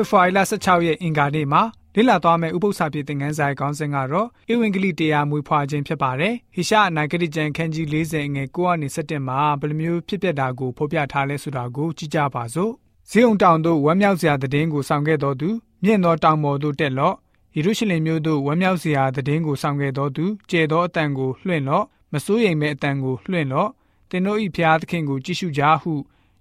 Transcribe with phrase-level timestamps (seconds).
[0.00, 1.62] ဖေဖော်ဝါရီလ16ရက်အင်္ဂါနေ့မှာ
[1.94, 12.72] လေ့လာသွားမယ့်ဥပုသ္စာပြေသင်ခန်းစာရဲ့ခေါင်းစဉ်ကတော့ဧဝံဂေလိတရားမွေးဖွားခြင်းဖြစ်ပါတယ်။ဟိရှာအနာဂတိကျမ်းခန်းကြီး40ငယ်9ကနေ17မှာဘယ်လိုမျိုးဖြစ်ပျက်တာကိုဖော်ပြထားလဲဆိုတာကိုကြည့်ကြပါစို့။
[13.10, 15.48] ဇေုံတောင်သို့ဝမ်းမြောက်စရာသတင်းကိုဆောင်ခဲ့တော်သူ
[15.84, 17.16] မြင့်သောတောင်ပေါ်သို့တက်လော့။
[17.54, 23.70] ယေရုရှလင်မြို့သို့ဝမ်းမြောက်စရာသတင်းကိုဆောင်ခဲ့တော်သူကျဲသောအတန်ကိုလွှင့်လော့။မစိုးရိမ်မဲ့အတန်ကိုလွှင့်လော့။
[24.10, 25.92] သင်တို့၏ဖျားသခင်ကိုကြည့်ရှုကြဟု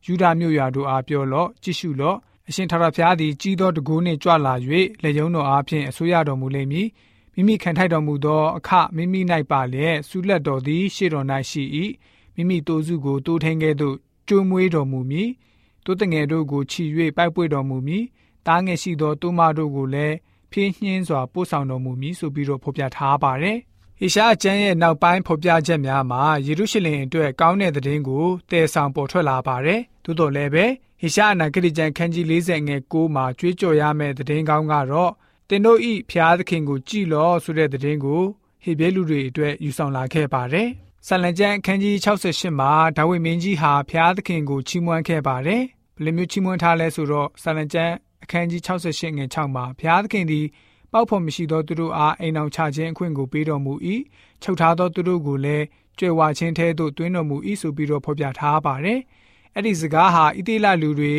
[0.05, 2.17] ယူဒာမြို့ရွာတို့အားပြောလော့ကြည့်ရှုလော့
[2.49, 4.53] အရှင်ထာဝရဘုရားသည်ကြီးသောတကူနှင့်ကြွလာ၍
[5.03, 6.87] လက်ယုံတော်အားဖြင့်အစိုးရတော်မူလိမ့်မည်
[7.33, 11.63] မိမိခံထိုက်တော်မူသောအခမိမိ၌ပါလျက်ဆုလက်တော်သည်ရှေ့တော်၌ရှိ၏
[12.35, 13.95] မိမိတိုးစုကိုတိုးထင်းကဲ့သို့
[14.27, 15.29] ကျိုးမွေးတော်မူမည်
[15.85, 16.83] တိုးတငယ်တို့ကိုချီ၍
[17.17, 18.03] ပိုက်ပွေတော်မူမည်
[18.47, 20.15] တားငယ်ရှိသောတိုးမတို့ကိုလည်း
[20.51, 23.57] ဖြင်းနှင်းစွာပို့ဆောင်တော်မူမည်ဆိုပြီးတော့ဖော်ပြထားပါတယ်
[24.01, 30.65] ဟေရှာအကျမ်းရဲ့နောက်ပိုင်းဖော်ပြချက်များမှာယေရုရှလင်အတွက်ကောင်းတဲ့သတင်းကိုတည်ဆောင်ပေါ်ထွက်လာပါတယ်။သို့တော်လည်းပဲ
[31.01, 35.11] ဟေရှာအနာဂတိကျမ်းခန်းကြီး40ငယ်6မှာကြွေးကြော်ရမယ့်သတင်းကောင်းကတော့
[35.49, 38.23] တင်တို့ဤဖျားသခင်ကိုကြည်လောဆိုတဲ့သတင်းကို
[38.63, 40.67] ဟေဘဲလူတွေအတွက်ယူဆောင်လာခဲ့ပါတယ်။
[41.07, 45.61] ဆလန်ကျမ်းအခန်းကြီး68မှာဒါဝိမင်းကြီးဟာဖျားသခင်ကိုချီးမွမ်းခဲ့ပါတယ်။
[45.95, 50.45] ဘယ်လိုမျိုးချီးမွမ်းထားလဲဆိုတော့ဆလန်ကျမ်းအခန်းကြီး68ငယ်6မှာဖျားသခင်သည်
[50.91, 53.73] ပေါက်ဖို့မရှိသောသူတို့အားအိမ်အောင်ချခြင်းအခွင့်ကိုပေးတော်မူ၏
[54.41, 55.65] ချုပ်ထားသောသူတို့ကိုလည်း
[55.99, 58.99] ကြွယ်ဝခြင်းထဲသို့တွင်းတော်မူ၏ဆိုပြီးတော့ဖော်ပြထားပါတယ်
[59.53, 61.15] အဲ့ဒီစကားဟာဣတိလလူတွေ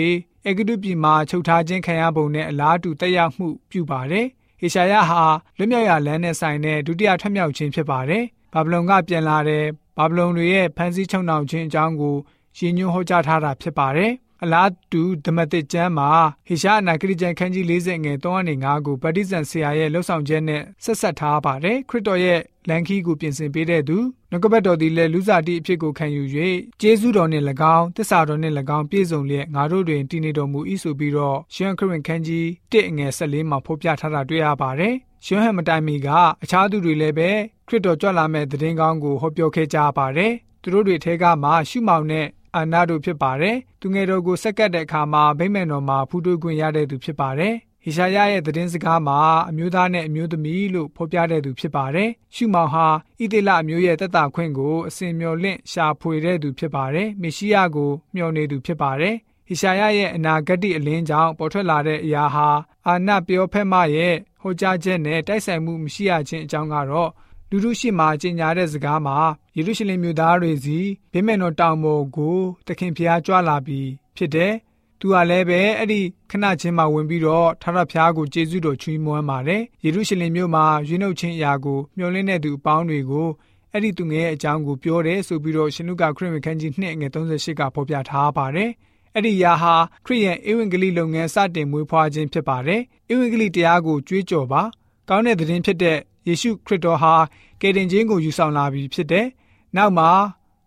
[0.46, 4.26] အေဂဒုပြည်မှာချုပ်ထားခြင်းခံရပုံနဲ့အလားတူတက်ရောက်မှုပြုပါတယ်
[4.60, 5.22] ဟေရှာယဟာ
[5.58, 9.64] လွတ်မြောက်ရာလမ်းနဲ့ဆိုင်တဲ့ဒုတိယထမြောက်ခြင်းဖြစ်ပါတယ်ဘာဗလုန်ကပြန်လာတဲ့
[9.98, 12.16] ဘာဗလုန်တွေရဲ့ဖန်ဆီးချုပ်နှောင်ခြင်းအကြောင်းကို
[12.58, 14.12] ရည်ညွှန်းဟောကြားထားတာဖြစ်ပါတယ်
[14.44, 16.10] အလားတူဓမ္မတိကျမ်းမှာ
[16.46, 23.98] ဟေရှာအနာခရစ်ယာန်ခန်းကြီး40ငယ်3အနေ5ကိုဗတ္တိဇံဆရာရဲ့လှုပ်ဆောင်ချက်နဲ့ဆက်ဆက်ထားပါတယ်ခရစ်တော်ရဲ့လန်ခီကိုပြင်ဆင်ပေးတဲ့သူ
[24.30, 26.22] နှုတ်ကပတ်တော်သည်လည်းလူစားတိအဖြစ်ကိုခံယူ၍
[26.80, 27.44] ကျေးဇူးတော်နှင့်၎
[27.76, 34.94] င်းတစ္ဆာတော်နှင့်၎င်းပြည့်စုံလျက်ငါတို့တွင်တည်နေတော်မူ၏ဆိုပြီးတော့ရှန်ခရစ်ခန်းကြီး1ငယ်14မှာဖော်ပြထားတာတွေ့ရပါတယ်
[35.24, 36.08] ရှန်ဟန်မတိုင်မီက
[36.42, 37.30] အခြားသူတွေလည်းပဲ
[37.68, 40.32] ခရစ်တော်ကြွလာမဲ့သတင်းကောင်းကိုဟောပြောခဲ့ကြပါတယ်
[40.62, 42.26] သူတို့တွေထဲကမှရှုမောင်နဲ့
[42.56, 49.18] အာနာတို့ဖြစ်ပါတယ်။သူငယ်တော်ကိုဆက်ကပ်တဲ့အခါမှာဗိမ္မာန်တော်မှာဖူးတွေးခွင့်ရတဲ့သူဖြစ်ပါတယ်။ဟေရှာယရဲ့သတင်းစကားမှာ
[49.48, 52.86] အမျိုးသားနဲ့အမျိုးသမီးလို့ဖော်ပြတဲ့သူဖြစ်ပါတယ်။ရှုမောင်ဟာ
[53.20, 59.14] ဣသေလအမျိုးရဲ့တက်တာခွင့်ကိုအစဉ်မျော်လင့်ရှာဖွေတဲ့သူဖြစ်ပါတယ်။မေရှိယကိုမျှော်နေသူဖြစ်ပါတယ်။
[59.46, 62.48] ဟေရှာယရဲ့အနာဂတ်အလင်းကြောင့်ပေါ်ထွက်လာတဲ့အရာဟာ
[62.86, 67.10] အာနပြောဖက်မရဲ့ဟောကြားချက်နဲ့တိုက်ဆိုင်မှုမရှိရခြင်းအကြောင်းကတော့
[67.52, 69.18] လူတို့ရှိမှကြီးညာတဲ့စကားမှာ
[69.56, 70.78] ယေရုရှလင်မြို့သားတွေစီ
[71.12, 74.52] ဗိမေနောတောင်ပေါ်ကိုတခင်ဖျားကြွလာပြီးဖြစ်တယ်။
[75.00, 76.00] သူကလည်းပဲအဲ့ဒီ
[76.30, 83.28] ခဏချင်းမှာဝင်ပြီးတော့ထာဝရဘုရားကိုကျေးဇူးတော်ချီးမွမ်းပါတယ်။ယေရုရှလင်မြို့မှာရွေးနှုတ်ခြင်းအရာကိုမျှော်လင့်တဲ့သူအပေါင်းတွေကို
[83.72, 88.70] အဲ့ဒီသူငယ်ရဲ့အကြောင်းကိုပြောတယ်ဆိုပြီးတော့ရှင်လုကာခရစ်ဝင်ခန်းကြီး2ငွေ38ကဖော်ပြထားပါတယ်။
[89.14, 89.74] အဲ့ဒီယာဟာ
[90.06, 92.80] ခရိယန်ဧဝံဂေလိလုပ်ငန်းစတင်မွေးဖွားခြင်းဖြစ်ပါတယ်။
[93.12, 94.62] ဧဝံဂေလိတရားကိုကြွေးကြော်ပါ။
[95.12, 95.98] ကောင်းတဲ့သတင်းဖြစ်တဲ့
[96.28, 97.14] ယေရှုခရစ်တော်ဟာ
[97.60, 99.26] ကယ်တင်ခြင်းကိုယူဆောင်လာပြီဖြစ်တယ်။
[99.76, 100.10] နောက်မှာ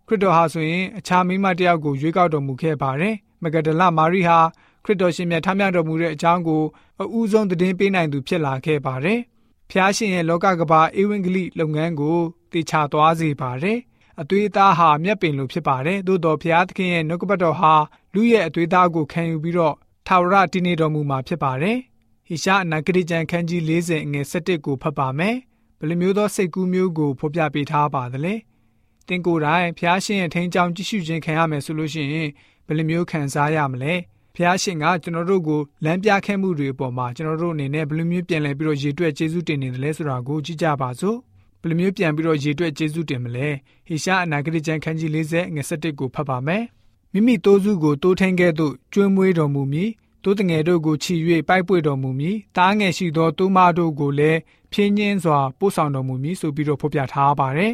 [0.08, 4.38] ခရစ်တော်ဟာဆိုရင်အခြားမိမတယောက်ကိုရွေးကောက်တော်မူခဲ့ပါတယ်။မဂဒလမာရိဟာ
[4.84, 6.62] ခရစ်တော်ရှင်မြတ်ထမ်းမြတော်မူတဲ့အကြောင်းကို
[7.00, 9.18] အဦးဆုံးသတင်းပေးနိုင်သူဖြစ်လာခဲ့ပါတယ်။
[9.70, 12.18] ဖျားရှင်ရဲ့လောကကဘာဧဝံဂေလိလုပ်ငန်းကို
[12.52, 13.78] တေချာသွားစေပါတယ်။
[14.20, 17.74] အသွေးသားဟာမျက်ပင်လိုဖြစ်ပါတယ်။သို့တော်ဖျားသခင်ရဲ့နှုတ်ကပတ်တော်ဟာ
[18.14, 19.74] လူရဲ့အသွေးသားကိုခံယူပြီးတော့
[20.06, 21.78] ထာဝရတည်နေတော်မူမှာဖြစ်ပါတယ်။
[22.28, 25.36] ဟိရှာအနာဂတိကျမ်းခန်းကြီး40အငယ်7ကိုဖတ်ပါမယ်။
[25.78, 28.34] ဘယ်လိုမျိုးသောစိတ်ကူးမျိုးကိုဖော်ပြပေးထားပါသလဲ။
[29.08, 32.28] တင်ကိုယ်တိုင်ဖျားရှင်ရဲ့ထိန်းချောင်းကြည့်ရှုခြင်းခံရမယ်ဆိုလို့ရှိရင်
[32.66, 33.94] ဘယ်လိုမျိုးခံစားရမလဲ။
[34.36, 41.16] ဖျားရှင်ကကျွန်တော်တို့ကိုလမ်းပြခဲ့မှုတွေအပေါ်မှာကျွန်တော်တို့အနေနဲ့ဘယ်လိုမျိုးပြန်လည်ပြီးတော့ရေတွက်ကျေးဇူးတင်နေတယ်လဲဆိုတာကိုကြည့်ကြပါစို့။
[41.60, 43.48] ဘယ်လိုမျိုးပြန်ပြီးတော့ရေတွက်ကျေးဇူးတင်မလဲ။
[43.88, 46.62] ဟေရှာအနာဂတိကျမ်းခန်းကြီး40ငွေ7ကိုဖတ်ပါမယ်။
[47.12, 49.90] မိမိတိုးစုကိုတိုးထင်းခဲ့သို့ကျွေးမွေးတော်မူမည်
[50.24, 51.14] တိုးတငယ်တို့ကိုချီ၍
[51.48, 54.38] ပိုက်ပွေတော်မူမည်တားငယ်ရှိသောတိုးမတို့ကိုလည်း
[54.72, 57.72] ဖြင်းညင်းစွာပို့ဆောင်တော်မူမည်ဆိုပြီးတော့ဖော်ပြထားပါတယ်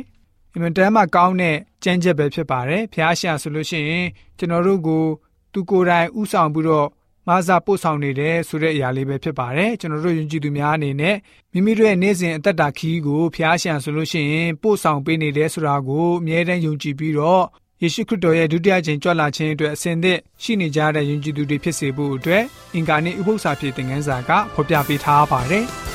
[0.53, 4.07] အင်မတန်မှကောင်းတဲ့ကြမ်းချက်ပဲဖြစ်ပါတယ်ဖျားရှာဆိုလို့ရှိရင်
[4.39, 5.05] ကျွန်တော်တို့ကို
[5.53, 6.89] သူကိုယ်တိုင်ဥဆောင်ပြီးတော့
[7.27, 11.17] မဆာပို့ဆောင်နေတယ်ဆိုတဲ့အရာလေးပဲဖြစ်ပါတယ်ကျွန်တော်တို့ယဉ်ကျေးသူများအနေနဲ့
[11.53, 17.45] မိမိတို့ရဲ့နေ့စဉ်အသက်တာခီးကိုဖျားရှာဆိုလို့ရှိရင်ပို့ဆောင်ပေးနေတယ်ဆိုတာကိုအမြဲတမ်းယုံကြည်ပြီးတော့
[17.83, 22.43] ယေရှုခရစ်တော်ရဲ့ဒုတိယကျင့်ကြွလာခြင်းအတွက်အစဉ်သစ်ရှိနေကြတဲ့ယဉ်ကျေးသူတွေဖြစ်စေဖို့အတွက်
[22.75, 25.67] အင်္ဂါနေ့ဥပုသ္စာဖြစ်တဲ့ငန်းစာကဖော်ပြပေးထားပါတယ်။